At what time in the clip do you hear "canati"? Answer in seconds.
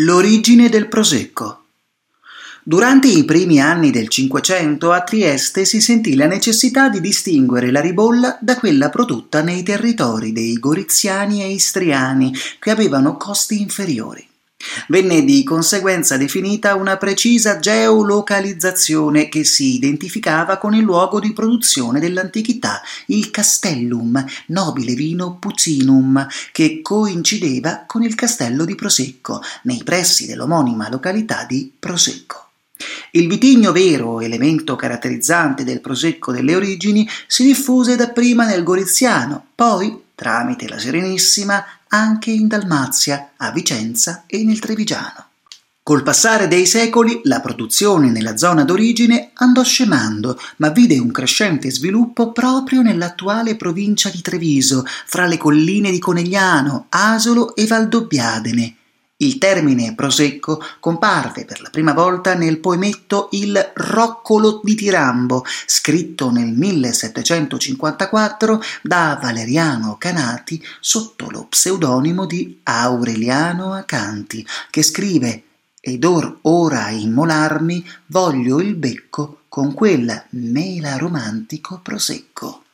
69.96-70.62